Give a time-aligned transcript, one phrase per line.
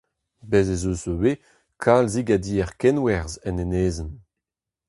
[0.49, 1.39] Bez' ez eus ivez
[1.83, 4.11] kalzig a dier-kenwerzh en enezenn.